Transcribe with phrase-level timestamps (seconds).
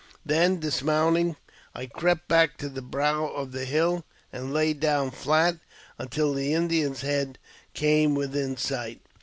[0.25, 1.35] Then, dis mounting,
[1.75, 5.59] I crept back to the brow of the hill, and lay down flat
[5.99, 7.37] until the Indian's head
[7.75, 9.01] came within sight.